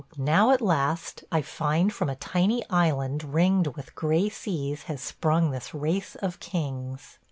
now 0.17 0.49
at 0.49 0.61
last 0.61 1.23
I 1.31 1.43
find 1.43 1.93
from 1.93 2.09
a 2.09 2.15
tiny 2.15 2.67
island 2.71 3.35
ringed 3.35 3.67
with 3.75 3.93
gray 3.93 4.29
seas 4.29 4.81
has 4.89 4.99
sprung 4.99 5.51
this 5.51 5.75
race 5.75 6.15
of 6.15 6.39
kings. 6.39 7.19